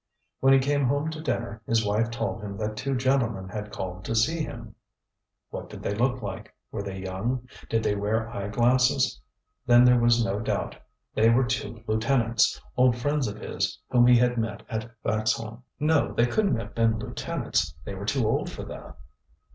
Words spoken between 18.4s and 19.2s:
for that.